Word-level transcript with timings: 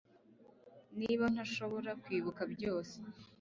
Niba 0.99 1.25
ntashobora 1.33 1.91
kwibuka 2.03 2.41
byose 2.53 2.95